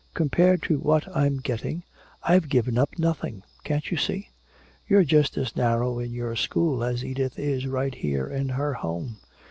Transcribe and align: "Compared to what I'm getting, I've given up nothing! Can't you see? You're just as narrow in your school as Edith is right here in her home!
"Compared 0.15 0.63
to 0.63 0.79
what 0.79 1.07
I'm 1.15 1.37
getting, 1.37 1.83
I've 2.23 2.49
given 2.49 2.75
up 2.79 2.97
nothing! 2.97 3.43
Can't 3.63 3.91
you 3.91 3.97
see? 3.97 4.29
You're 4.87 5.03
just 5.03 5.37
as 5.37 5.55
narrow 5.55 5.99
in 5.99 6.11
your 6.11 6.35
school 6.35 6.83
as 6.83 7.05
Edith 7.05 7.37
is 7.37 7.67
right 7.67 7.93
here 7.93 8.25
in 8.25 8.49
her 8.49 8.73
home! 8.73 9.17